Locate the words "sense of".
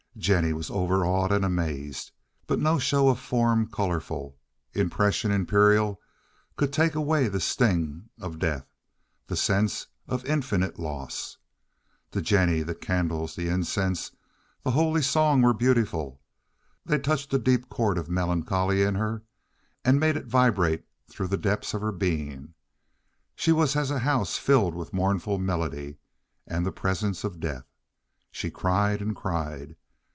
9.37-10.25